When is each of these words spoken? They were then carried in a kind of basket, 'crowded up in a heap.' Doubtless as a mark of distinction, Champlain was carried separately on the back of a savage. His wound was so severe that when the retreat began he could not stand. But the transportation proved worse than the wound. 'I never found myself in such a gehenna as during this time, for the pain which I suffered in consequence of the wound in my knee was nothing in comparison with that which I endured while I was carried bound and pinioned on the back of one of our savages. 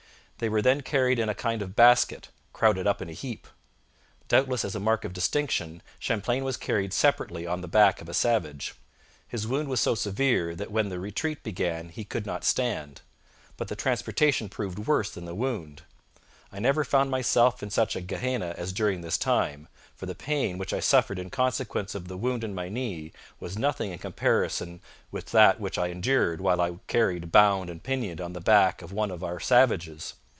They 0.41 0.49
were 0.49 0.63
then 0.63 0.81
carried 0.81 1.19
in 1.19 1.29
a 1.29 1.35
kind 1.35 1.61
of 1.61 1.75
basket, 1.75 2.29
'crowded 2.51 2.87
up 2.87 2.99
in 2.99 3.07
a 3.07 3.11
heap.' 3.13 3.45
Doubtless 4.27 4.65
as 4.65 4.73
a 4.73 4.79
mark 4.79 5.05
of 5.05 5.13
distinction, 5.13 5.83
Champlain 5.99 6.43
was 6.43 6.57
carried 6.57 6.93
separately 6.93 7.45
on 7.45 7.61
the 7.61 7.67
back 7.67 8.01
of 8.01 8.09
a 8.09 8.13
savage. 8.15 8.73
His 9.27 9.45
wound 9.45 9.69
was 9.69 9.79
so 9.81 9.93
severe 9.93 10.55
that 10.55 10.71
when 10.71 10.89
the 10.89 10.99
retreat 10.99 11.43
began 11.43 11.89
he 11.89 12.03
could 12.03 12.25
not 12.25 12.43
stand. 12.43 13.01
But 13.55 13.67
the 13.67 13.75
transportation 13.75 14.49
proved 14.49 14.79
worse 14.79 15.11
than 15.11 15.25
the 15.25 15.35
wound. 15.35 15.83
'I 16.51 16.57
never 16.57 16.83
found 16.83 17.11
myself 17.11 17.61
in 17.61 17.69
such 17.69 17.95
a 17.95 18.01
gehenna 18.01 18.55
as 18.57 18.73
during 18.73 19.01
this 19.01 19.19
time, 19.19 19.67
for 19.95 20.07
the 20.07 20.15
pain 20.15 20.57
which 20.57 20.73
I 20.73 20.79
suffered 20.79 21.19
in 21.19 21.29
consequence 21.29 21.93
of 21.93 22.07
the 22.07 22.17
wound 22.17 22.43
in 22.43 22.55
my 22.55 22.67
knee 22.67 23.13
was 23.39 23.59
nothing 23.59 23.91
in 23.91 23.99
comparison 23.99 24.81
with 25.11 25.27
that 25.33 25.59
which 25.59 25.77
I 25.77 25.89
endured 25.89 26.41
while 26.41 26.59
I 26.61 26.71
was 26.71 26.79
carried 26.87 27.31
bound 27.31 27.69
and 27.69 27.83
pinioned 27.83 28.19
on 28.19 28.33
the 28.33 28.41
back 28.41 28.81
of 28.81 28.91
one 28.91 29.11
of 29.11 29.23
our 29.23 29.39
savages. 29.39 30.15